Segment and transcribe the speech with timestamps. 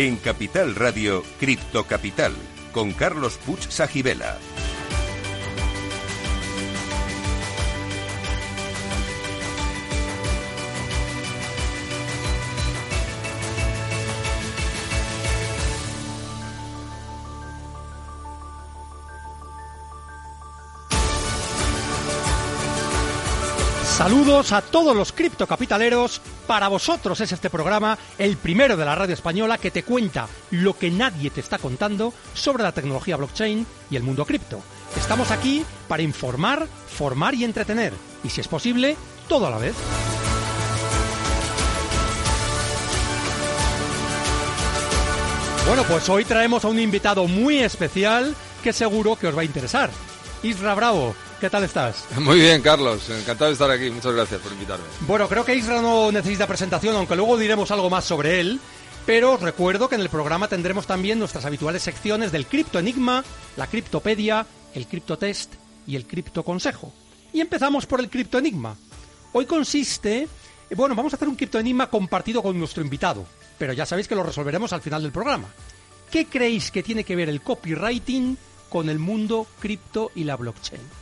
[0.00, 2.32] En Capital Radio, Cripto Capital,
[2.72, 4.38] con Carlos Puch Sajibela.
[23.84, 26.22] Saludos a todos los criptocapitaleros.
[26.50, 30.76] Para vosotros es este programa, el primero de la radio española que te cuenta lo
[30.76, 34.60] que nadie te está contando sobre la tecnología blockchain y el mundo cripto.
[34.96, 37.92] Estamos aquí para informar, formar y entretener.
[38.24, 38.96] Y si es posible,
[39.28, 39.76] todo a la vez.
[45.68, 49.44] Bueno, pues hoy traemos a un invitado muy especial que seguro que os va a
[49.44, 49.88] interesar.
[50.42, 52.04] Isra Bravo, ¿Qué tal estás?
[52.18, 53.08] Muy bien, Carlos.
[53.08, 53.88] Encantado de estar aquí.
[53.90, 54.84] Muchas gracias por invitarme.
[55.06, 58.60] Bueno, creo que Isra no necesita presentación, aunque luego diremos algo más sobre él.
[59.06, 63.24] Pero os recuerdo que en el programa tendremos también nuestras habituales secciones del Cripto Enigma,
[63.56, 65.54] la Criptopedia, el Criptotest
[65.86, 66.92] y el Cripto Consejo.
[67.32, 68.76] Y empezamos por el Cripto Enigma.
[69.32, 70.28] Hoy consiste...
[70.76, 73.24] Bueno, vamos a hacer un Cripto Enigma compartido con nuestro invitado,
[73.58, 75.48] pero ya sabéis que lo resolveremos al final del programa.
[76.10, 78.36] ¿Qué creéis que tiene que ver el copywriting
[78.68, 81.00] con el mundo cripto y la blockchain?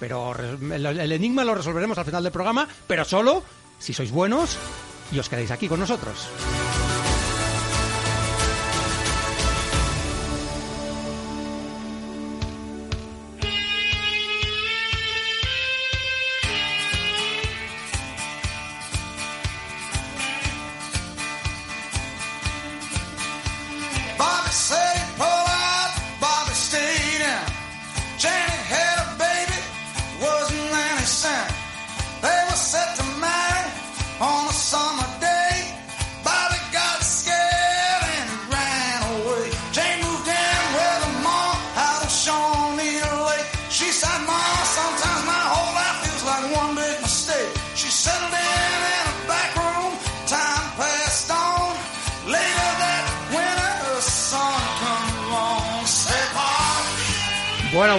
[0.00, 3.44] Pero el, enigma lo resolveremos al final del programa, pero solo
[3.78, 4.56] si sois buenos
[5.12, 6.28] y os quedáis aquí con nosotros.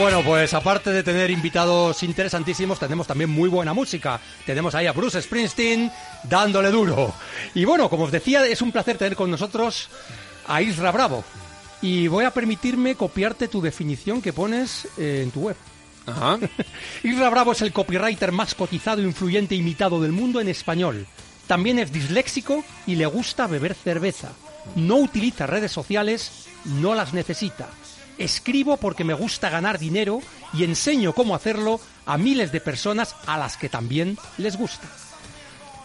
[0.01, 4.19] Bueno, pues aparte de tener invitados interesantísimos, tenemos también muy buena música.
[4.47, 5.91] Tenemos ahí a Bruce Springsteen
[6.23, 7.13] dándole duro.
[7.53, 9.89] Y bueno, como os decía, es un placer tener con nosotros
[10.47, 11.23] a Isra Bravo.
[11.83, 15.55] Y voy a permitirme copiarte tu definición que pones eh, en tu web.
[16.07, 16.39] Ajá.
[17.03, 21.05] Isra Bravo es el copywriter más cotizado, influyente e imitado del mundo en español.
[21.45, 24.31] También es disléxico y le gusta beber cerveza.
[24.75, 27.69] No utiliza redes sociales, no las necesita
[28.23, 30.21] escribo porque me gusta ganar dinero
[30.53, 34.87] y enseño cómo hacerlo a miles de personas a las que también les gusta.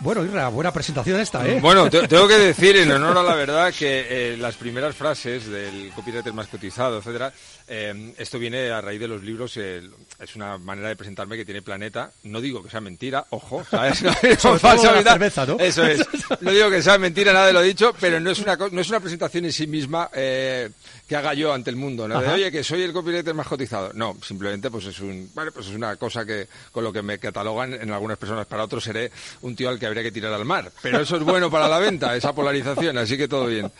[0.00, 1.58] Bueno, Irra, buena presentación esta, ¿eh?
[1.60, 5.90] Bueno, tengo que decir, en honor a la verdad, que eh, las primeras frases del
[5.94, 7.32] copywriter más cotizado, etcétera,
[7.66, 9.82] eh, esto viene a raíz de los libros, eh,
[10.20, 12.10] es una manera de presentarme que tiene Planeta.
[12.24, 13.98] No digo que sea mentira, ojo, ¿sabes?
[14.38, 15.58] cerveza, ¿no?
[15.58, 16.06] Eso es.
[16.40, 18.88] No digo que sea mentira, nada de lo dicho, pero no es una, no es
[18.88, 22.20] una presentación en sí misma que haga yo ante el mundo, ¿no?
[22.20, 23.92] De, oye, que soy el copywriter más cotizado.
[23.94, 27.18] No, simplemente pues es un, bueno, pues es una cosa que con lo que me
[27.18, 28.46] catalogan en algunas personas.
[28.46, 29.10] Para otros seré
[29.42, 30.70] un tío al que habría que tirar al mar.
[30.82, 33.70] Pero eso es bueno para la venta, esa polarización, así que todo bien.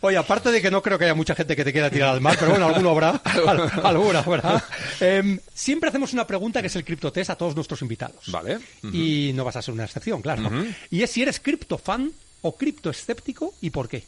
[0.00, 2.20] Oye, aparte de que no creo que haya mucha gente que te quiera tirar al
[2.20, 3.10] mar, pero bueno, alguno habrá,
[3.82, 4.64] alguna habrá.
[5.00, 8.30] Em, siempre hacemos una pregunta que es el criptotest a todos nuestros invitados.
[8.30, 8.58] Vale.
[8.92, 10.50] Y no vas a ser una excepción, claro.
[10.90, 12.12] Y es si eres criptofan
[12.42, 14.04] o criptoescéptico y por qué.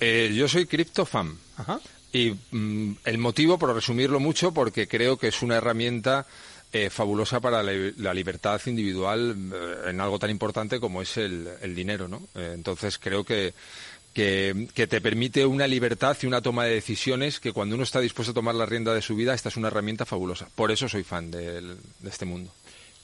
[0.00, 1.36] Eh, yo soy criptofan.
[1.56, 1.80] Ajá.
[2.12, 6.26] Y mm, el motivo, por resumirlo mucho, porque creo que es una herramienta
[6.72, 12.08] eh, fabulosa para la, libertad individual eh, en algo tan importante como es el, dinero,
[12.08, 12.22] ¿no?
[12.34, 13.54] entonces creo que,
[14.14, 18.32] que, te permite una libertad y una toma de decisiones que cuando uno está dispuesto
[18.32, 20.48] a tomar la rienda de su vida, esta es una herramienta fabulosa.
[20.54, 22.50] Por eso soy fan de este mundo.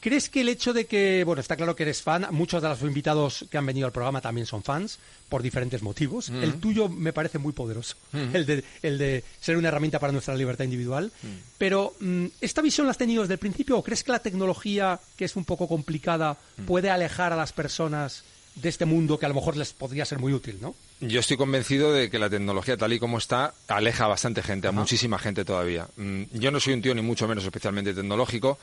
[0.00, 2.80] ¿Crees que el hecho de que, bueno, está claro que eres fan, muchos de los
[2.82, 4.98] invitados que han venido al programa también son fans,
[5.28, 6.30] por diferentes motivos.
[6.30, 10.34] El tuyo me parece muy poderoso, el, de, el de ser una herramienta para nuestra
[10.34, 11.12] libertad individual.
[11.58, 15.00] Pero, mm, ¿esta visión la has tenido desde el principio o crees que la tecnología,
[15.16, 18.24] que es un poco complicada, puede alejar a las personas
[18.54, 20.74] de este mundo que a lo mejor les podría ser muy útil, ¿no?
[21.00, 24.66] Yo estoy convencido de que la tecnología tal y como está aleja a bastante gente,
[24.66, 25.88] a muchísima gente todavía.
[25.96, 28.58] Mm, yo no soy un tío ni mucho menos especialmente tecnológico,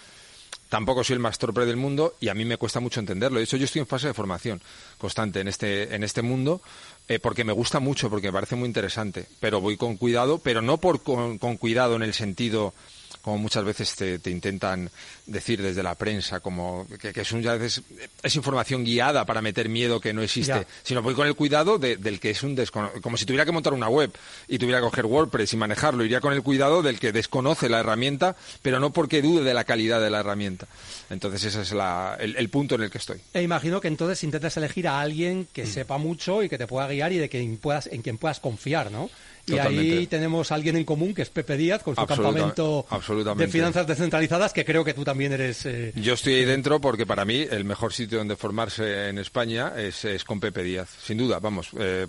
[0.69, 3.37] tampoco soy el más torpe del mundo y a mí me cuesta mucho entenderlo.
[3.37, 4.61] De hecho, yo estoy en fase de formación
[4.97, 6.61] constante en este, en este mundo
[7.07, 9.27] eh, porque me gusta mucho, porque me parece muy interesante.
[9.39, 12.73] Pero voy con cuidado, pero no por con, cuidado en el sentido
[13.25, 14.89] como muchas veces te, te intentan
[15.25, 17.81] decir desde la prensa, como que, que es, un, ya veces,
[18.21, 20.67] es información guiada para meter miedo que no existe, Ya.
[20.83, 23.01] sino voy con el cuidado de- del que es un desconocido.
[23.01, 24.11] Como si tuviera que montar una web
[24.47, 27.79] y tuviera que coger WordPress y manejarlo, iría con el cuidado del que desconoce la
[27.79, 30.67] herramienta, pero no porque dude de la calidad de la herramienta.
[31.09, 33.19] Entonces ese es la- el, el punto en el que estoy.
[33.33, 35.47] E imagino que entonces intentas elegir a alguien Mm.
[35.51, 38.39] que sepa mucho y que te pueda guiar y de quien puedas, en quien puedas
[38.39, 39.09] confiar, ¿no?
[39.47, 40.07] Y ahí Totalmente.
[40.07, 43.14] tenemos a alguien en común que es Pepe Díaz con su campamento absolutamente.
[43.23, 45.65] De finanzas descentralizadas que creo que tú también eres...
[45.65, 49.73] eh, Yo estoy ahí dentro porque para mí el mejor sitio donde formarse en España
[49.77, 51.69] es, es con Pepe Díaz, sin duda, vamos.
[51.77, 52.07] eh,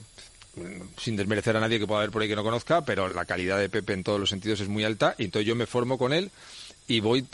[0.98, 3.58] sin desmerecer a nadie que pueda haber por ahí que no conozca, pero la calidad
[3.58, 6.14] de Pepe en todos los sentidos es muy alta y entonces yo me formo con
[6.14, 6.30] él
[6.88, 7.24] y voy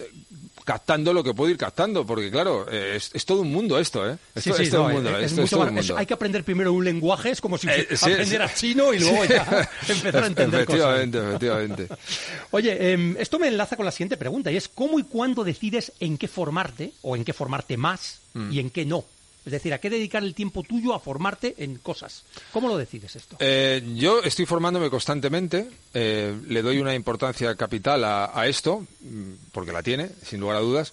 [0.65, 4.09] captando lo que puedo ir captando, porque claro, eh, es, es todo un mundo esto,
[4.09, 4.17] ¿eh?
[4.37, 5.73] Sí, Esto- sí, es todo no, un mundo, es- es esto es mucho todo más-
[5.73, 5.99] un es- mundo.
[5.99, 9.25] hay que aprender primero un lenguaje, es como si Eh, sí, aprendieras chino y luego
[9.25, 10.81] ya empezar a entender cosas.
[10.81, 11.89] Efectivamente, efectivamente.
[12.53, 15.93] Oye, em, esto me enlaza con la siguiente pregunta y es ¿cómo y cuándo decides
[15.99, 18.53] en qué formarte o en qué formarte más Mm.
[18.53, 19.05] y en qué no?
[19.45, 22.23] Es decir, ¿a qué dedicar el tiempo tuyo a formarte en cosas?
[22.53, 23.37] ¿Cómo lo decides esto?
[23.41, 29.73] Eh, yo estoy formándome constantemente, eh, le doy una importancia capital a, esto, mm, porque
[29.73, 30.93] la tiene, sin lugar a dudas.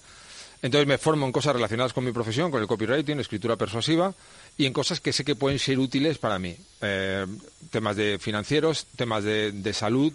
[0.62, 4.14] Entonces me formo en cosas relacionadas con mi profesión, con el copywriting, escritura persuasiva,
[4.58, 6.56] y en cosas que sé que pueden ser útiles para mí.
[6.82, 7.26] Eh,
[7.70, 10.12] temas de financieros, temas de salud,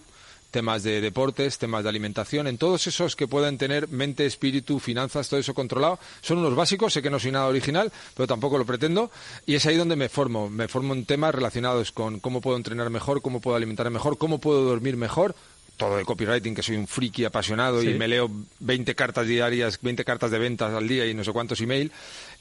[0.56, 5.28] temas de deportes, temas de alimentación, en todos esos que puedan tener mente, espíritu, finanzas,
[5.28, 8.66] todo eso controlado, son unos básicos, sé que no soy nada original, pero tampoco lo
[8.66, 9.12] pretendo,
[9.46, 12.90] y es ahí donde me formo, me formo en temas relacionados con cómo puedo entrenar
[12.90, 15.36] mejor, cómo puedo alimentarme mejor, cómo puedo dormir mejor,
[15.76, 17.90] todo de copywriting, que soy un friki apasionado Sí.
[17.90, 18.32] y me leo
[18.62, 21.92] 20 cartas diarias, 20 cartas de ventas al día y no sé cuántos email.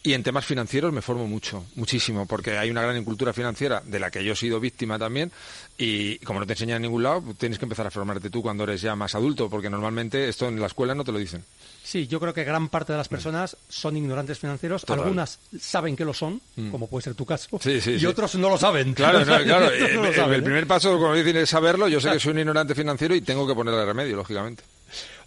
[0.06, 3.98] Y en temas financieros me formo mucho, muchísimo, porque hay una gran incultura financiera de
[3.98, 5.32] la que yo he sido víctima también.
[5.78, 8.64] Y como no te enseñan en ningún lado, tienes que empezar a formarte tú cuando
[8.64, 11.42] eres ya más adulto, porque normalmente esto en la escuela no te lo dicen.
[11.82, 14.82] Sí, yo creo que gran parte de las personas son ignorantes financieros.
[14.82, 15.00] Total.
[15.04, 16.38] Algunas saben que lo son,
[16.70, 18.06] como puede ser tu caso, Sí, sí, y sí.
[18.06, 18.92] otros no lo saben.
[18.92, 19.70] Claro, no, claro.
[19.94, 20.44] No lo eh, saben, el ¿eh?
[20.44, 21.88] primer paso, como dicen, es saberlo.
[21.88, 24.64] Yo sé que soy un ignorante financiero y tengo que ponerle remedio, lógicamente.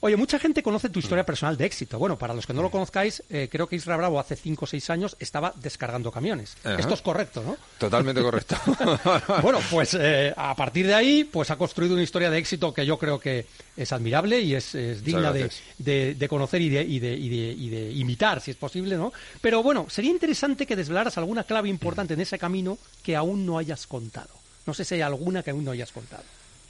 [0.01, 1.03] Oye, mucha gente conoce tu Mm.
[1.03, 1.97] historia personal de éxito.
[1.97, 4.67] Bueno, para los que no lo conozcáis, eh, creo que Isra Bravo hace 5 o
[4.67, 6.55] 6 años estaba descargando camiones.
[6.63, 6.75] Ajá.
[6.79, 7.57] Esto es correcto, ¿no?
[7.79, 8.55] Totalmente correcto.
[9.41, 12.85] bueno, pues eh, a partir de ahí, pues ha construido una historia de éxito que
[12.85, 13.45] yo creo que
[13.75, 17.29] es admirable y es, es digna de, de- de conocer y de, y, de, y,
[17.29, 19.11] de, y de imitar, si es posible, ¿no?
[19.41, 23.57] Pero bueno, sería interesante que desvelaras alguna clave importante en ese camino que aún no
[23.57, 24.29] hayas contado.
[24.65, 26.23] No sé si hay alguna que aún no hayas contado.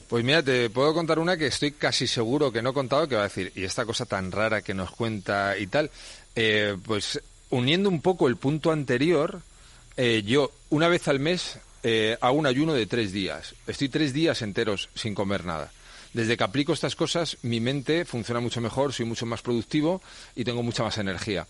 [0.08, 3.16] Pues mira, te puedo contar una que estoy casi seguro que no he contado, que
[3.16, 5.92] va a decir, y esta cosa tan rara que nos cuenta y tal,
[6.34, 9.42] eh, pues uniendo un poco el punto anterior,
[9.98, 13.54] eh, yo una vez al mes eh, hago un ayuno de tres días.
[13.68, 15.74] Estoy tres días enteros sin comer nada.
[16.14, 20.02] Desde que aplico estas cosas, mi mente funciona mucho mejor, soy mucho más productivo
[20.38, 21.48] y tengo mucha más energía.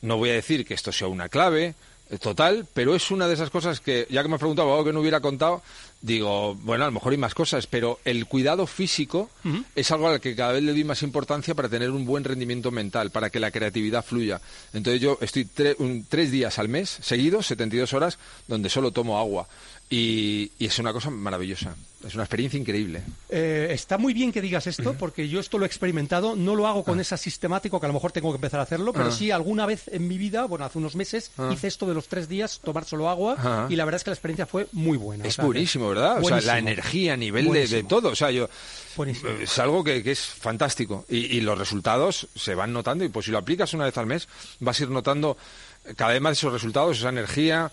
[0.00, 1.74] No voy a decir que esto sea una clave
[2.20, 4.92] total, pero es una de esas cosas que, ya que me has preguntado algo que
[4.92, 5.62] no hubiera contado,
[6.06, 9.28] digo, bueno, a lo mejor hay más cosas, pero el cuidado físico
[9.74, 12.70] es algo al que cada vez le doy más importancia para tener un buen rendimiento
[12.70, 14.40] mental, para que la creatividad fluya.
[14.72, 19.18] Entonces yo estoy tre- un- tres días al mes, seguidos, 72 horas, donde solo tomo
[19.18, 19.48] agua.
[19.88, 23.02] Y, y es una cosa maravillosa, es una experiencia increíble.
[23.28, 26.66] Eh, está muy bien que digas esto, porque yo esto lo he experimentado, no lo
[26.66, 26.84] hago Ah.
[26.84, 29.64] con esa sistemático, que a lo mejor tengo que empezar a hacerlo, pero sí alguna
[29.64, 32.84] vez en mi vida, bueno, hace unos meses, hice esto de los tres días, tomar
[32.84, 33.66] solo agua, Ah.
[33.70, 35.22] y la verdad es que la experiencia fue muy buena.
[35.24, 36.22] o Es sea buenísimo, ¿verdad?
[36.22, 38.08] O sea, la energía a nivel de, todo.
[38.10, 38.48] O sea, yo.
[38.96, 39.30] Buenísimo.
[39.30, 41.04] Es algo que, que es fantástico.
[41.08, 43.04] Y, y los resultados se van notando.
[43.04, 44.28] Y pues si lo aplicas una vez al mes,
[44.60, 45.36] vas a ir notando
[45.96, 47.70] cada vez más esos resultados, esa energía.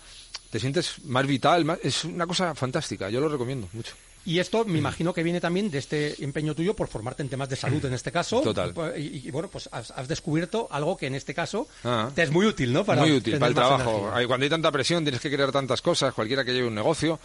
[0.50, 1.64] Te sientes más vital.
[1.64, 3.08] más- es una cosa fantástica.
[3.10, 3.94] Yo lo recomiendo mucho.
[4.26, 7.46] Y esto me imagino que viene también de este empeño tuyo por formarte en temas
[7.50, 8.40] de salud en este caso.
[8.40, 8.72] Total.
[8.96, 12.08] Y, y, bueno, pues has, has descubierto algo que en este caso Ah.
[12.14, 12.84] te es muy útil, ¿no?
[12.86, 13.98] Para Muy útil para el trabajo.
[14.08, 14.26] energía.
[14.26, 16.14] Cuando hay tanta presión, tienes que crear tantas cosas.
[16.14, 17.20] Cualquiera que lleve un negocio.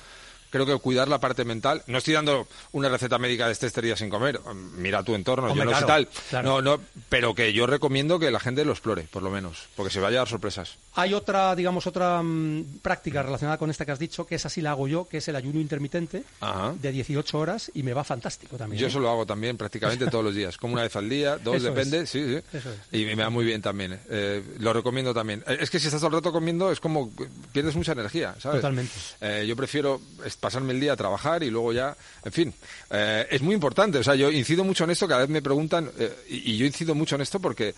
[0.50, 1.84] Creo que cuidar la parte mental.
[1.88, 4.40] No estoy dando una receta médica de este este día sin comer.
[4.78, 6.24] Mira tu entorno, Hombre, yo no sé claro, tal.
[6.30, 6.50] claro.
[6.50, 9.92] No, no, pero que yo recomiendo que la gente lo explore, por lo menos, porque
[9.92, 10.76] se va a llevar sorpresas.
[10.96, 14.62] Hay otra, digamos, otra mm, práctica relacionada con esta que has dicho, que esa sí
[14.62, 16.74] la hago yo, que es el ayuno intermitente Ajá.
[16.82, 18.80] de 18 horas y me va fantástico también.
[18.80, 18.90] Yo ¿eh?
[18.90, 21.66] eso lo hago también prácticamente todos los días, como una vez al día, dos, Eso
[21.66, 22.10] depende, es.
[22.10, 22.58] sí, sí.
[22.58, 22.80] Eso es.
[23.00, 23.94] Y me va muy bien también.
[23.94, 24.00] eh.
[24.10, 25.44] Eh, lo recomiendo también.
[25.48, 27.12] Es que si estás todo el rato comiendo es como
[27.54, 28.58] pierdes mucha energía, ¿sabes?
[28.62, 28.94] Totalmente.
[29.22, 32.54] Eh, yo prefiero es- pasarme el día a trabajar y luego ya, en fin,
[32.90, 33.98] eh, es muy importante.
[33.98, 36.96] O sea, yo incido mucho en esto, cada vez me preguntan, eh, y, yo incido
[36.96, 37.76] mucho en esto porque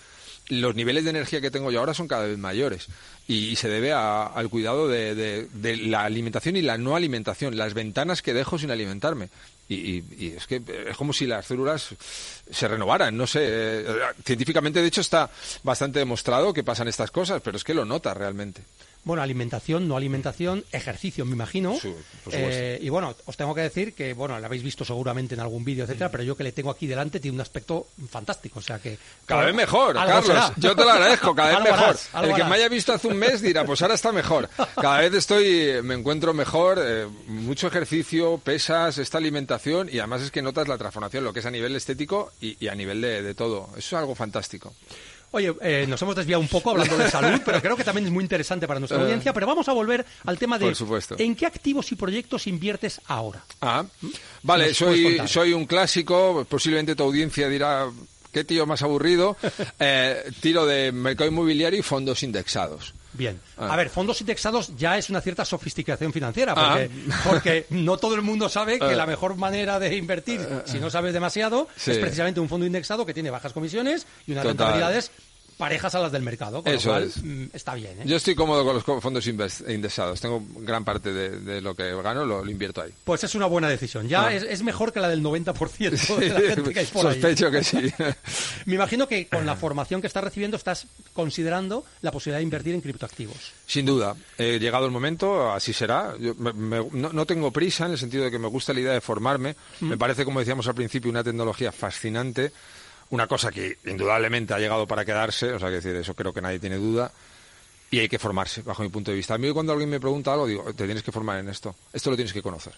[0.49, 2.87] los niveles de energía que tengo yo ahora son cada vez mayores.
[3.27, 5.47] y, se debe al cuidado de,
[5.83, 9.29] la alimentación y la no alimentación, las ventanas que dejo sin alimentarme.
[9.69, 11.95] Y, es que es como si las células
[12.51, 13.39] se renovaran, no sé.
[13.43, 13.85] Eh,
[14.25, 15.29] científicamente, de hecho, está
[15.63, 18.63] bastante demostrado que pasan estas cosas, pero es que lo nota realmente.
[19.03, 21.75] Bueno, alimentación, no alimentación, ejercicio, me imagino.
[22.31, 25.65] Eh, y bueno, os tengo que decir que, bueno, lo habéis visto seguramente en algún
[25.65, 28.77] vídeo, etcétera, pero yo que le tengo aquí delante tiene un aspecto fantástico, o sea
[28.77, 28.99] que...
[29.25, 31.97] Cada vez mejor, Carlos, yo te lo agradezco, cada vez mejor.
[32.23, 34.47] El que me haya visto hace un mes dirá, pues ahora está mejor.
[34.79, 40.29] Cada vez estoy, me encuentro mejor, eh, mucho ejercicio, pesas, esta alimentación, y además es
[40.29, 43.33] que notas la transformación, lo que es a nivel estético y, a nivel de, de
[43.33, 43.69] todo.
[43.71, 44.75] Eso es algo fantástico.
[45.31, 48.11] Oye, eh, nos hemos desviado un poco hablando de salud, pero creo que también es
[48.11, 49.03] muy interesante para nuestra eh.
[49.03, 49.33] audiencia.
[49.33, 50.73] Pero vamos a volver al tema de
[51.17, 53.43] en qué activos y proyectos inviertes ahora.
[53.61, 53.85] Ah,
[54.43, 57.89] vale, soy, soy un clásico, posiblemente tu audiencia dirá,
[58.31, 59.37] qué tío más aburrido,
[59.79, 62.93] eh, tiro de mercado inmobiliario y fondos indexados.
[63.13, 63.39] Bien.
[63.57, 63.73] Ah.
[63.73, 67.21] A ver, fondos indexados ya es una cierta sofisticación financiera, porque, ah.
[67.29, 68.91] porque no todo el mundo sabe que ah.
[68.95, 73.13] la mejor manera de invertir, si no sabes demasiado, es precisamente un fondo indexado que
[73.13, 75.11] tiene bajas comisiones y unas rentabilidades
[75.61, 77.23] parejas a las del mercado, con Eso lo cual es.
[77.23, 78.01] Mm, está bien.
[78.01, 78.03] ¿eh?
[78.05, 80.19] Yo estoy cómodo con los fondos indexados.
[80.19, 82.91] Tengo gran parte de, lo que gano, lo, invierto ahí.
[83.03, 84.07] Pues es una buena decisión.
[84.07, 84.33] Ya ah.
[84.33, 87.77] es, mejor que la del 90% de la gente que hay por Sospecho que sí.
[88.65, 92.73] Me imagino que con la formación que estás recibiendo estás considerando la posibilidad de invertir
[92.73, 93.51] en criptoactivos.
[93.67, 94.15] Sin duda.
[94.39, 96.15] He llegado el momento, así será.
[96.17, 99.55] no, tengo prisa en el sentido de que me gusta la idea de formarme.
[99.79, 99.89] Mm.
[99.89, 102.51] Me parece, como decíamos al principio, una tecnología fascinante
[103.11, 106.41] una cosa que indudablemente ha llegado para quedarse, o sea, que decir, eso creo que
[106.41, 107.11] nadie tiene duda,
[107.89, 109.35] y hay que formarse, bajo mi punto de vista.
[109.35, 112.09] A mí cuando alguien me pregunta algo, digo, te tienes que formar en esto, esto
[112.09, 112.73] lo tienes que conocer.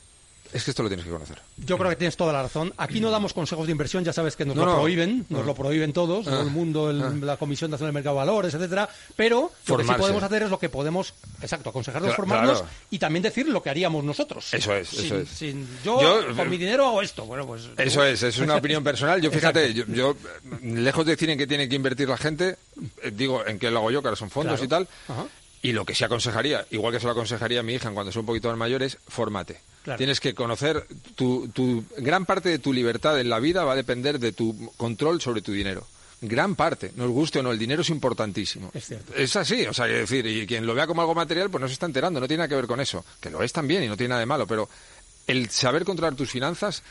[0.54, 1.40] Es que esto lo tienes que conocer.
[1.58, 2.74] Yo creo que tienes toda la razón.
[2.78, 5.94] Aquí no damos consejos de inversión, ya sabes que nos lo prohíben, nos lo prohíben
[5.94, 7.14] todos, todo el mundo, ah.
[7.22, 8.88] la Comisión Nacional del Mercado de Valores, etcétera.
[9.16, 13.24] Pero lo que sí podemos hacer es lo que podemos, exacto, aconsejarnos, formarnos y también
[13.24, 14.54] decir lo que haríamos nosotros.
[14.54, 15.40] Eso es, eso es.
[15.84, 17.26] yo, con mi dinero hago esto.
[17.26, 17.70] Bueno, pues.
[17.78, 19.22] Eso es, es una opinión personal.
[19.22, 20.16] Yo fíjate, yo,
[20.62, 22.58] lejos de decir en qué tiene que invertir la gente,
[23.02, 24.88] eh, digo en qué lo hago yo, que ahora son fondos y tal.
[25.64, 28.22] Y lo que sí aconsejaría, igual que se lo aconsejaría a mi hija cuando son
[28.22, 29.60] un poquito más mayores, fórmate.
[29.98, 30.86] Tienes que conocer
[31.16, 34.72] tu, tu gran parte de tu libertad en la vida va a depender de tu
[34.78, 35.86] control sobre tu dinero
[36.24, 38.72] gran parte, nos guste o no, el dinero es importantísimo.
[38.74, 39.14] Es cierto.
[39.14, 41.68] Es así, o sea, que decir, y quien lo vea como algo material, pues no
[41.68, 43.88] se está enterando, no tiene nada que ver con eso, que lo es también y
[43.88, 44.70] no tiene nada de malo, pero
[45.28, 46.84] el saber controlar tus finanzas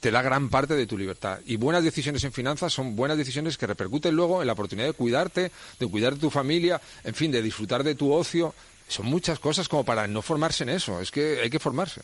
[0.00, 1.40] te da gran parte de tu libertad.
[1.46, 4.92] Y buenas decisiones en finanzas son buenas decisiones que repercuten luego en la oportunidad de
[4.92, 8.54] cuidarte, de cuidar de tu familia, en fin, de disfrutar de tu ocio.
[8.86, 12.02] Son muchas cosas como para no formarse en eso, es que hay que formarse.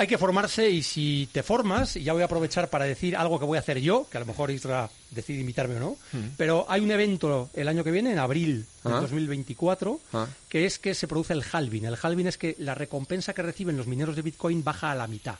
[0.00, 3.38] Hay que formarse y si te formas, y ya voy a aprovechar para decir algo
[3.38, 6.26] que voy a hacer yo, que a lo mejor Isra decide invitarme o no, mm.
[6.38, 10.26] pero hay un evento el año que viene, en abril de 2024, ah.
[10.26, 10.34] ah.
[10.48, 11.84] que es que se produce el halving.
[11.84, 15.06] El halving es que la recompensa que reciben los mineros de Bitcoin baja a la
[15.06, 15.36] mitad.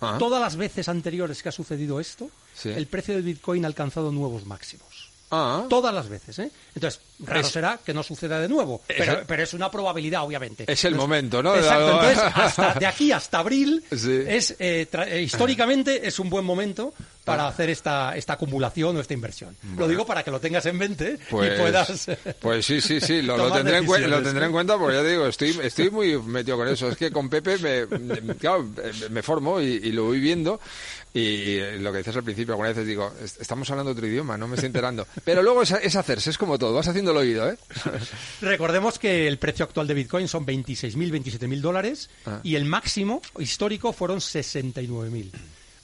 [0.00, 0.16] Ah.
[0.18, 2.32] Todas las veces anteriores que ha sucedido esto,
[2.64, 5.09] el precio del Bitcoin ha alcanzado nuevos máximos.
[5.30, 5.66] Ah.
[5.68, 6.50] Todas las veces, ¿eh?
[6.74, 10.64] Entonces, raro será que no suceda de nuevo, pero, es una probabilidad, obviamente.
[10.66, 11.54] Es el momento, ¿no?
[11.54, 16.92] Exacto, entonces, de aquí hasta abril, es eh, eh, históricamente es un buen momento
[17.24, 19.56] para hacer esta, esta acumulación o esta inversión.
[19.76, 22.06] Lo digo para que lo tengas en mente y pues, puedas.
[22.40, 25.26] Pues sí, sí, sí, lo, tendré, en lo tendré en cuenta porque ya te digo,
[25.26, 26.88] estoy, estoy muy metido con eso.
[26.88, 28.68] Es que con Pepe me, claro,
[29.10, 30.60] me formo y, lo voy viendo.
[31.12, 34.54] Y lo que dices al principio, algunas veces digo, estamos hablando otro idioma, no me
[34.54, 35.06] estoy enterando.
[35.24, 37.58] Pero luego es, hacerse, es como todo, vas haciendo el oído, ¿eh?
[38.40, 42.40] Recordemos que el precio actual de Bitcoin son 26.000, 27.000 dólares ah.
[42.44, 45.30] y el máximo histórico fueron 69.000.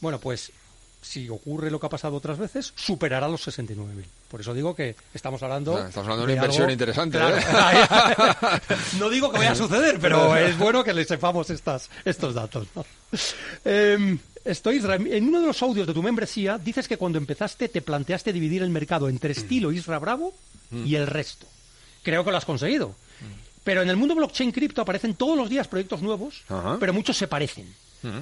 [0.01, 0.53] Bueno, pues
[1.01, 4.05] si ocurre lo que ha pasado otras veces, superará los 69.000.
[4.29, 5.79] Por eso digo que estamos hablando...
[5.79, 7.19] estamos hablando de, una inversión interesante.
[7.19, 7.21] ¿eh?
[8.99, 12.67] no digo que vaya a suceder, pero es bueno que le sepamos estas, estos datos.
[13.65, 17.83] Em, estoy, en uno de los audios de tu membresía dices que cuando empezaste te
[17.83, 20.35] planteaste dividir el mercado entre estilo Isra Bravo
[20.73, 21.47] y el resto.
[22.03, 22.95] Creo que lo has conseguido.
[23.63, 26.45] Pero en el mundo blockchain cripto aparecen todos los días proyectos nuevos,
[26.79, 27.73] pero muchos se parecen.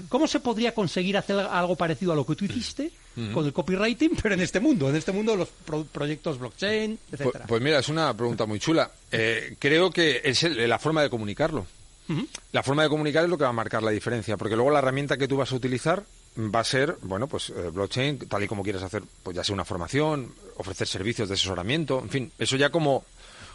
[0.09, 2.91] ¿Cómo se podría conseguir hacer algo parecido a lo que tú hiciste
[3.33, 5.49] con el copywriting, pero en este mundo, en este mundo de los
[5.93, 7.31] proyectos blockchain, etcétera?
[7.33, 8.91] Pues, pues, mira, es una pregunta muy chula.
[9.13, 11.67] Eh, creo que es la forma de comunicarlo.
[12.53, 14.81] La forma de comunicar es lo que va a marcar la diferencia, porque luego la
[14.81, 16.05] herramienta que tú vas a utilizar
[16.37, 19.55] va a ser, bueno, pues eh, blockchain, tal y como quieras hacer, pues ya sea
[19.55, 23.05] una formación, ofrecer servicios de asesoramiento, en fin, eso ya como,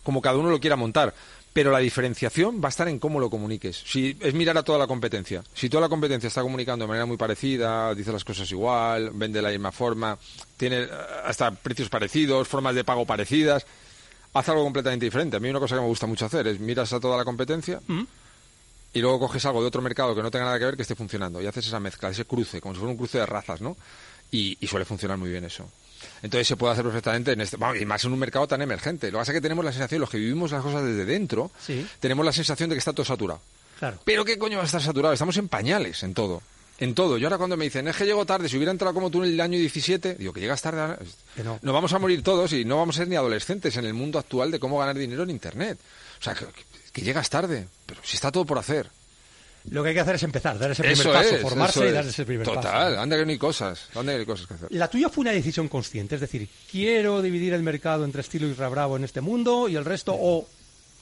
[0.03, 1.13] como cada uno lo quiera montar
[1.53, 3.81] pero la diferenciación va a estar en cómo lo comuniques.
[3.85, 5.43] Si es mirar a toda la competencia.
[5.53, 9.39] Si toda la competencia está comunicando de manera muy parecida, dice las cosas igual, vende
[9.39, 10.17] de la misma forma,
[10.57, 10.89] tiene eh,
[11.25, 13.65] hasta precios parecidos, formas de pago parecidas,
[14.33, 15.37] haz algo completamente diferente.
[15.37, 17.81] A mí una cosa que me gusta mucho hacer es miras a toda la competencia
[17.87, 18.03] ¿Mm?
[18.93, 20.95] y luego coges algo de otro mercado que no tenga nada que ver que esté
[20.95, 23.75] funcionando y haces esa mezcla, ese cruce, como si fuera un cruce de razas, ¿no?
[24.31, 25.67] Y, y suele funcionar muy bien eso.
[26.21, 29.07] Entonces se puede hacer perfectamente en este, vamos, y más en un mercado tan emergente.
[29.07, 31.51] Lo que pasa es que tenemos la sensación, los que vivimos las cosas desde dentro,
[31.65, 31.87] Sí.
[31.99, 33.41] tenemos la sensación de que está todo saturado.
[33.79, 33.99] Claro.
[34.03, 35.13] Pero ¿qué coño va a estar saturado?
[35.13, 36.41] Estamos en pañales en todo.
[36.79, 37.17] En todo.
[37.17, 39.31] Yo ahora cuando me dicen, es que llego tarde, si hubiera entrado como tú en
[39.31, 40.95] el año 17, digo que llegas tarde.
[41.35, 41.59] Que no.
[41.61, 44.17] Nos vamos a morir todos y no vamos a ser ni adolescentes en el mundo
[44.19, 45.77] actual de cómo ganar dinero en Internet.
[46.19, 46.35] O sea,
[46.93, 48.89] que llegas tarde, pero si está todo por hacer.
[49.71, 51.91] Lo que hay que hacer es empezar, dar ese primer Eso paso, es, formarse y
[51.91, 52.09] dar es.
[52.11, 53.01] ese primer Total, paso.
[53.01, 54.67] anda que no hay cosas, anda que no hay cosas que hacer.
[54.71, 58.53] La tuya fue una decisión consciente, es decir, quiero dividir el mercado entre estilo y
[58.53, 60.47] Bravo en este mundo y el resto, o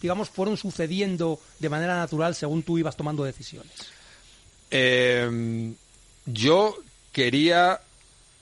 [0.01, 3.71] digamos, fueron sucediendo de manera natural según tú ibas tomando decisiones.
[4.69, 5.73] Eh,
[6.25, 6.77] yo
[7.11, 7.79] quería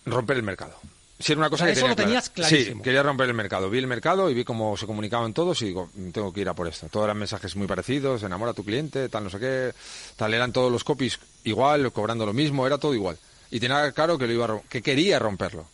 [0.05, 0.79] romper el mercado.
[1.17, 2.07] Si era una cosa O sea, que eso tenía lo clara.
[2.07, 2.77] tenías clarísimo.
[2.77, 3.69] Sí, quería romper el mercado.
[3.69, 6.49] Vi el mercado y vi cómo se comunicaban todos y digo, "Mm, tengo que ir
[6.49, 6.87] a por esto.
[6.91, 9.73] Todos eran mensajes muy parecidos, enamora a tu cliente, tal no sé qué,
[10.17, 13.17] tal eran todos los copies igual, cobrando lo mismo, era todo igual.
[13.49, 15.65] Y tenía claro que lo iba a que quería romperlo.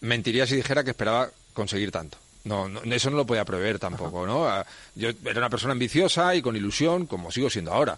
[0.00, 2.18] Mentiría si dijera que esperaba conseguir tanto.
[2.44, 4.48] No, no, eso no lo podía prever tampoco, ¿no?
[4.96, 7.96] Yo era una persona ambiciosa y con ilusión, como sigo siendo ahora.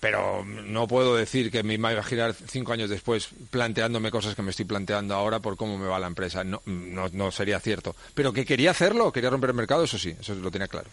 [0.00, 4.42] Pero no puedo decir que me iba a imaginar cinco años después planteándome cosas que
[4.42, 6.44] me estoy planteando ahora por cómo me va la empresa.
[6.44, 7.96] No, no, no sería cierto.
[8.14, 10.88] Pero que quería hacerlo, quería romper el mercado, eso sí, eso lo tenía claro.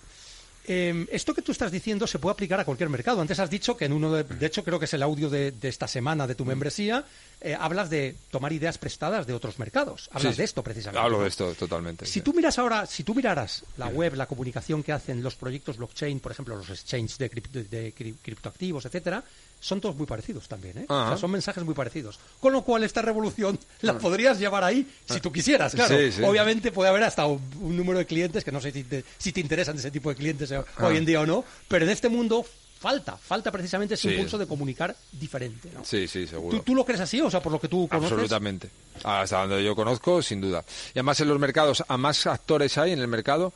[0.67, 3.22] Eh, esto que tú estás diciendo se puede aplicar a cualquier mercado.
[3.22, 5.51] Antes has dicho que en uno de, de hecho creo que es el audio de,
[5.51, 7.03] de esta semana de tu membresía,
[7.41, 10.10] eh, hablas de tomar ideas prestadas de otros mercados.
[10.12, 11.03] Hablas Sí, de esto precisamente.
[11.03, 11.24] Hablo ¿no?
[11.24, 12.05] de esto totalmente.
[12.05, 12.22] Si sí.
[12.22, 16.19] tú miras ahora, si tú miraras la web, la comunicación que hacen los proyectos blockchain,
[16.19, 19.24] por ejemplo, los exchanges de, cripto- de cri- criptoactivos, etcétera,
[19.65, 20.86] son todos muy parecidos también, ¿eh?
[20.88, 22.19] O sea, son mensajes muy parecidos.
[22.39, 25.98] Con lo cual esta revolución la podrías llevar ahí si tú quisieras, claro.
[25.98, 26.22] Sí, sí.
[26.24, 29.31] Obviamente puede haber hasta un, un número de clientes que no sé si te, si
[29.31, 30.86] te interesan ese tipo de clientes eh, Ah.
[30.86, 32.45] hoy en día o no, pero en este mundo
[32.79, 34.13] falta, falta precisamente ese Sí.
[34.13, 35.84] impulso de comunicar diferente, ¿no?
[35.84, 36.57] Sí, sí, seguro.
[36.57, 37.19] ¿Tú, tú lo crees así?
[37.22, 38.12] O sea, por lo que tú conoces.
[38.12, 38.69] Absolutamente.
[39.03, 40.63] Hasta donde yo conozco, sin duda.
[40.93, 43.51] Y además en los mercados, a más actores hay en el mercado,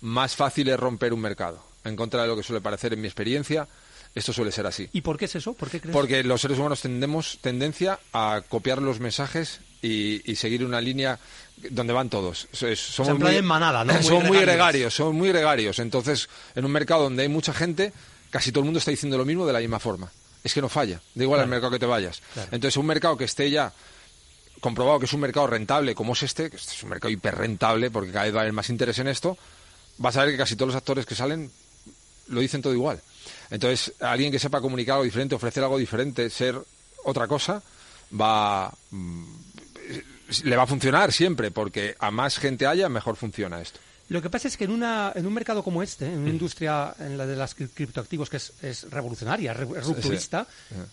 [0.00, 1.62] más fácil es romper un mercado.
[1.84, 3.68] En contra de lo que suele parecer en mi experiencia,
[4.14, 4.88] esto suele ser así.
[4.92, 5.54] ¿Y por qué es eso?
[5.54, 5.92] ¿Por qué crees?
[5.92, 11.18] Porque los seres humanos tendemos tendencia a copiar los mensajes y, y seguir una línea
[11.70, 12.48] donde van todos.
[12.74, 13.92] Somos en manada, ¿no?
[13.94, 14.94] Muy Son muy gregarios.
[14.94, 15.78] son muy gregarios.
[15.78, 17.92] Entonces, en un mercado donde hay mucha gente,
[18.30, 20.10] casi todo el mundo está diciendo lo mismo de la misma forma.
[20.44, 22.20] Es que no falla, da igual al mercado que te vayas.
[22.34, 22.48] Claro.
[22.52, 23.72] Entonces, un mercado que esté ya
[24.60, 27.90] comprobado que es un mercado rentable, como es este, que este es un mercado hiperrentable,
[27.90, 29.36] porque cada vez va a haber más interés en esto,
[29.98, 31.50] vas a ver que casi todos los actores que salen
[32.28, 33.00] lo dicen todo igual.
[33.50, 36.58] Entonces, alguien que sepa comunicar algo diferente, ofrecer algo diferente, ser
[37.04, 37.62] otra cosa,
[38.18, 39.24] va mm,
[40.44, 43.78] le va a funcionar siempre, porque a más gente haya, mejor funciona esto.
[44.08, 46.12] Lo que pasa es que en, una, en un mercado como este, Mm.
[46.12, 49.84] en una industria, en la de las cri- criptoactivos, que es, es revolucionaria, re- es
[49.86, 50.46] rupturista,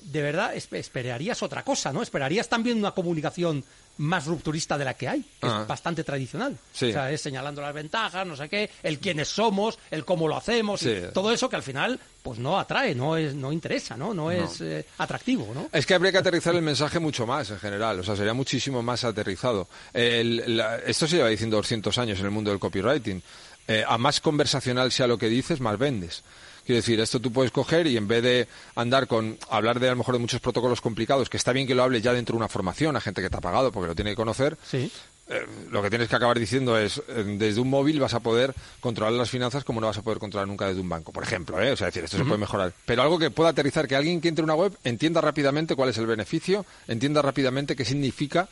[0.03, 2.01] de verdad esp- esperarías otra cosa, ¿no?
[2.01, 3.63] Esperarías también una comunicación
[3.97, 5.59] más rupturista de la que hay, que Ah.
[5.63, 6.57] es bastante tradicional.
[6.71, 6.89] Sí.
[6.89, 10.37] O sea, es señalando las ventajas, no sé qué, el quiénes somos, el cómo lo
[10.37, 14.13] hacemos, y todo eso que al final pues no atrae, no es no interesa, ¿no?
[14.13, 15.69] No, es eh, atractivo, ¿no?
[15.71, 18.81] Es que habría que aterrizar el mensaje mucho más en general, o sea, sería muchísimo
[18.83, 19.67] más aterrizado.
[19.93, 23.21] El- la- esto se lleva diciendo 200 años en el mundo del copywriting.
[23.67, 26.23] Eh, a más conversacional sea lo que dices, más vendes.
[26.65, 29.91] Quiero decir, esto tú puedes coger y en vez de andar con, hablar de a
[29.91, 32.37] lo mejor de muchos protocolos complicados, que está bien que lo hables ya dentro de
[32.37, 34.91] una formación a gente que te ha pagado porque lo tiene que conocer, Sí.
[35.29, 38.53] Eh, lo que tienes que acabar diciendo es, eh, desde un móvil vas a poder
[38.79, 41.61] controlar las finanzas como no vas a poder controlar nunca desde un banco, por ejemplo,
[41.61, 41.71] ¿eh?
[41.71, 42.73] O sea, decir, esto se puede mejorar.
[42.85, 45.89] Pero algo que pueda aterrizar, que alguien que entre en una web entienda rápidamente cuál
[45.89, 48.49] es el beneficio, entienda rápidamente qué significa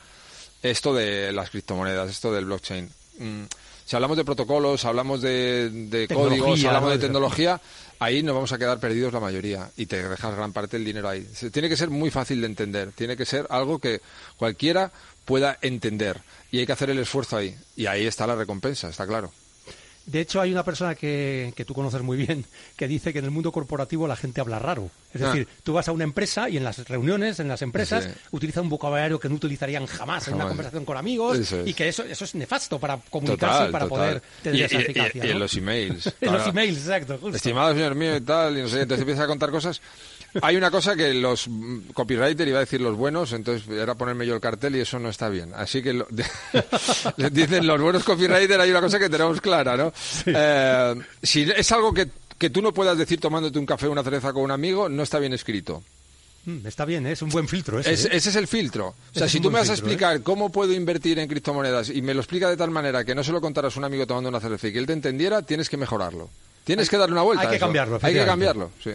[0.64, 2.90] esto de las criptomonedas, esto del blockchain.
[3.20, 3.44] Mm,
[3.86, 7.62] si hablamos de protocolos, hablamos de, de códigos, hablamos de tecnología,
[8.00, 11.08] ahí nos vamos a quedar perdidos la mayoría y te dejas gran parte del dinero
[11.10, 11.26] ahí.
[11.34, 14.02] Se- Tiene que ser muy fácil de entender, tiene que ser algo que
[14.36, 14.92] cualquiera
[15.26, 17.56] pueda entender y hay que hacer el esfuerzo ahí.
[17.76, 19.32] Y ahí está la recompensa, está claro.
[20.06, 22.46] De hecho, hay una persona que, que tú conoces muy bien
[22.78, 24.90] que dice que en el mundo corporativo la gente habla raro.
[25.14, 25.28] Es Ah.
[25.34, 28.10] decir, tú vas a una empresa y en las reuniones, en las empresas, Sí.
[28.32, 31.54] utiliza un vocabulario que no utilizarían jamás, en una conversación con amigos es.
[31.68, 34.00] y que eso, eso es nefasto para comunicarse Total, y para total.
[34.00, 35.26] poder tener y, esa y- y- eficacia.
[35.26, 36.14] y en los emails.
[36.22, 37.18] En los emails, exacto.
[37.20, 37.36] justo.
[37.36, 39.82] Estimado señor mío y tal, y no sé, entonces empieza a contar cosas.
[40.42, 44.26] Hay una cosa que los mm, copywriters, iba a decir los buenos, entonces era ponerme
[44.26, 45.52] yo el cartel y eso no está bien.
[45.56, 46.08] Así que lo-
[47.18, 49.94] les dicen los buenos copywriters, hay una cosa que tenemos clara, ¿no?
[50.26, 54.04] Eh, si es algo que, que tú no puedas decir tomándote un café o una
[54.04, 55.84] cerveza con un amigo, no está bien escrito.
[56.46, 57.12] Mm, está bien, ¿eh?
[57.12, 57.92] es un buen filtro ese.
[57.92, 57.94] ¿eh?
[57.94, 58.88] Ese es el filtro.
[58.88, 62.14] O sea, si tú me vas a explicar cómo puedo invertir en criptomonedas y me
[62.14, 64.40] lo explica de tal manera que no se lo contaras a un amigo tomando una
[64.40, 66.30] cerveza y que él te entendiera, tienes que mejorarlo.
[66.64, 67.44] Tienes que darle una vuelta.
[67.44, 68.00] Hay que cambiarlo.
[68.02, 68.92] Hay que cambiarlo, sí.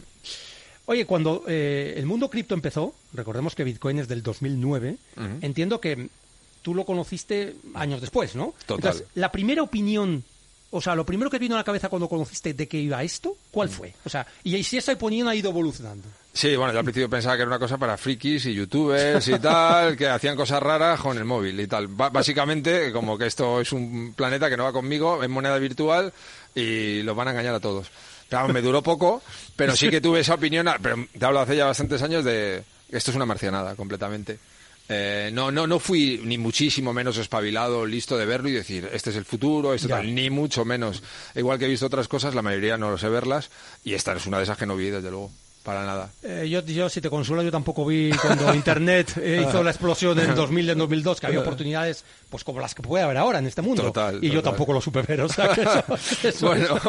[0.87, 4.97] Oye, cuando el mundo cripto empezó, recordemos que Bitcoin es del 2009,
[5.40, 6.09] entiendo que
[6.62, 8.55] tú lo conociste años después, ¿no?
[8.66, 9.05] Total.
[9.14, 10.25] la primera opinión
[10.75, 13.37] o sea, lo primero que vino a la cabeza cuando conociste de que iba esto,
[13.51, 13.92] ¿cuál fue?
[14.07, 16.09] O sea, y si esa opinión ha ido evolucionando.
[16.33, 19.38] Sí, bueno, yo al principio pensaba que era una cosa para frikis y youtubers y
[19.38, 21.88] tal, que hacían cosas raras con el móvil y tal.
[21.88, 26.11] básicamente, como que esto es un planeta que no va conmigo, es moneda virtual
[26.55, 27.88] y los van a engañar a todos.
[28.33, 29.23] Claro, me duró poco,
[29.57, 33.11] pero sí que tuve esa opinión, pero te hablo hace ya bastantes años de esto
[33.11, 34.38] es una marcianada completamente.
[34.88, 39.11] Eh, no, no, no fui ni muchísimo menos espabilado, listo de verlo y decir, este
[39.11, 41.03] es el futuro, esto tal, ni mucho menos.
[41.35, 43.51] Igual que he visto otras cosas, la mayoría no lo sé verlas,
[43.85, 45.31] y esta es una de esas que no vi, desde luego.
[45.62, 46.11] Para nada.
[46.25, 50.18] Eh, yo, yo, si te consuelo, yo tampoco vi cuando Internet eh, hizo la explosión
[50.18, 53.46] en 2000, en 2002, que había oportunidades pues como las que puede haber ahora en
[53.46, 53.83] este mundo.
[53.83, 55.55] Total, y yo tampoco lo supe ver, o sea
[56.40, 56.81] bueno.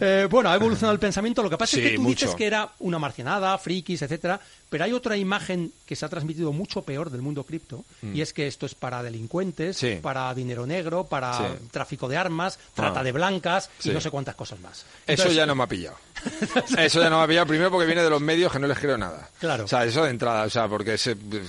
[0.00, 1.42] eh, bueno, ha evolucionado el pensamiento.
[1.42, 4.92] Lo que pasa es que tú dices que era una marcianada, frikis, etcétera, pero hay
[4.92, 8.14] otra imagen que se ha transmitido mucho peor del mundo cripto, mm.
[8.14, 13.00] y es que esto es para delincuentes, para dinero negro, para tráfico de armas, trata
[13.00, 13.04] ah.
[13.04, 14.84] de blancas y no sé cuántas cosas más.
[15.06, 15.96] eso ya no me ha pillado.
[16.78, 18.78] eso ya no me ha pillado primero porque viene de los medios que no les
[18.78, 19.28] creo nada.
[19.38, 19.64] Claro.
[19.64, 20.96] O sea, eso de entrada, o sea, porque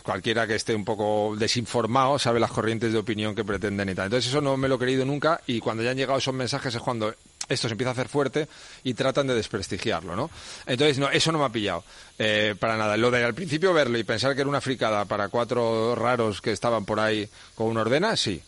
[0.04, 4.06] cualquiera que esté un poco desinformado sabe las corrientes de opinión que pretenden y tal.
[4.06, 6.74] Entonces eso no me lo he creído nunca y cuando ya han llegado esos mensajes
[6.74, 7.14] es cuando
[7.50, 8.48] esto se empieza a hacer fuerte
[8.84, 10.30] y tratan de desprestigiarlo, ¿no?
[10.66, 11.84] Entonces, no, eso no me ha pillado
[12.18, 12.96] eh, para nada.
[12.98, 16.52] Lo de al principio verlo y pensar que era una fricada para cuatro raros que
[16.52, 18.42] estaban por ahí con una ordena, sí.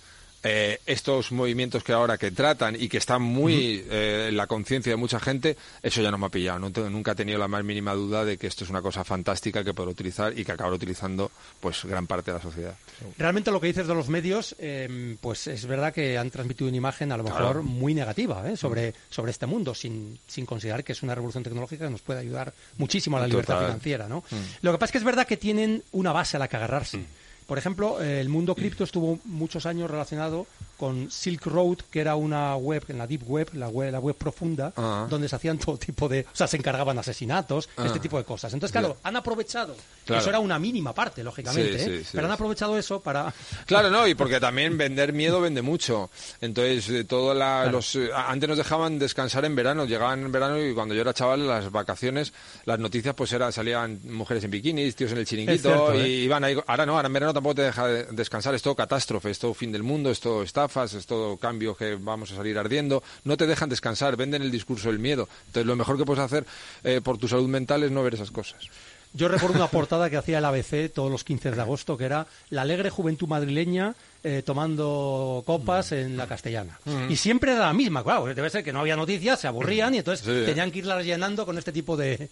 [0.45, 4.91] Eh, estos movimientos que ahora que tratan y que están muy eh, en la conciencia
[4.91, 6.59] de mucha gente, eso ya no me ha pillado.
[6.89, 9.73] nunca he tenido la más mínima duda de que esto es una cosa fantástica que
[9.73, 12.75] puedo utilizar y que acabará utilizando pues gran parte de la sociedad.
[13.17, 16.75] Realmente lo que dices de los medios, em, pues es verdad que han transmitido una
[16.75, 18.57] imagen a lo mejor muy negativa ¿eh?
[18.57, 22.19] sobre, sobre este mundo, sin, sin considerar que es una revolución tecnológica que nos puede
[22.19, 24.09] ayudar muchísimo a la libertad financiera.
[24.09, 24.25] ¿no?
[24.29, 24.35] Mm.
[24.61, 26.97] Lo que pasa es que es verdad que tienen una base a la que agarrarse.
[26.97, 27.05] Mm.
[27.47, 30.47] Por ejemplo, el mundo cripto estuvo muchos años relacionado
[30.77, 34.15] con Silk Road, que era una web, en la Deep Web, la web, la web
[34.15, 35.07] profunda, ah.
[35.09, 36.21] donde se hacían todo tipo de...
[36.21, 37.85] O sea, se encargaban asesinatos, ah.
[37.85, 38.53] este tipo de cosas.
[38.53, 39.75] Entonces, claro, han aprovechado.
[40.05, 42.03] Eso era una mínima parte, lógicamente, ¿eh?
[42.11, 43.33] pero han aprovechado eso para...
[43.65, 46.09] Claro, no, y porque también vender miedo vende mucho.
[46.41, 47.97] Entonces, eh, todo los...
[48.13, 51.71] antes nos dejaban descansar en verano, llegaban en verano y cuando yo era chaval, las
[51.71, 52.33] vacaciones,
[52.65, 56.57] las noticias pues eran, salían mujeres en bikinis, tíos en el chiringuito, y iban ahí...
[56.67, 59.71] Ahora no, ahora en verano tampoco te deja descansar, es todo catástrofe, es todo fin
[59.71, 63.47] del mundo, es todo estafas, es todo cambio que vamos a salir ardiendo, no te
[63.47, 65.27] dejan descansar, venden el discurso del miedo.
[65.47, 66.45] Entonces lo mejor que puedes hacer
[66.83, 68.69] eh, por tu salud mental es no ver esas cosas.
[69.15, 72.27] Yo recuerdo una portada que hacía el ABC todos los 15 de agosto, que era
[72.49, 73.93] la alegre juventud madrileña
[74.23, 76.79] eh, tomando copas en la castellana.
[76.85, 77.11] Mm.
[77.11, 79.97] Y siempre era la misma, claro, debe ser que no había noticias, se aburrían y
[79.97, 82.29] entonces tenían que irla llenando con este tipo de...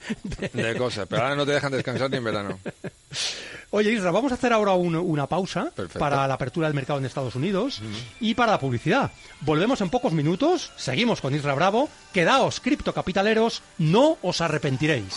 [0.53, 0.75] de...
[0.77, 2.59] cosas, pero ahora no te dejan descansar ni en verano.
[3.71, 7.35] Oye, Isra, vamos a hacer ahora una pausa para la apertura del mercado en Estados
[7.35, 7.81] Unidos
[8.19, 9.11] y para la publicidad.
[9.41, 11.89] Volvemos en pocos minutos, seguimos con Isra Bravo.
[12.13, 15.15] Quedaos, criptocapitaleros, no os arrepentiréis.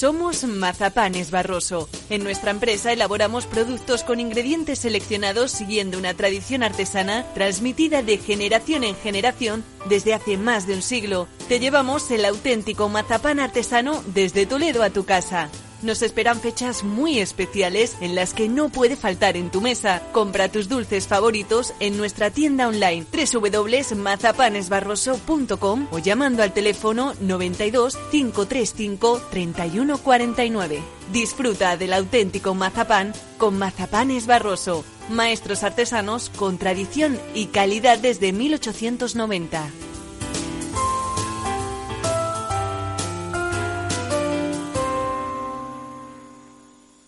[0.00, 1.86] Somos Mazapanes Barroso.
[2.08, 8.82] En nuestra empresa elaboramos productos con ingredientes seleccionados siguiendo una tradición artesana transmitida de generación
[8.84, 11.28] en generación desde hace más de un siglo.
[11.48, 15.50] Te llevamos el auténtico mazapán artesano desde Toledo a tu casa.
[15.82, 20.02] Nos esperan fechas muy especiales en las que no puede faltar en tu mesa.
[20.12, 29.22] Compra tus dulces favoritos en nuestra tienda online www.mazapanesbarroso.com o llamando al teléfono 92 535
[29.30, 30.82] 3149.
[31.12, 39.89] Disfruta del auténtico mazapán con Mazapanes Barroso, maestros artesanos con tradición y calidad desde 1890.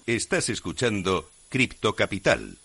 [0.06, 2.58] Estás escuchando Cripto Capital